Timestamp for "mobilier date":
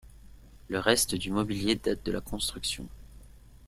1.29-2.03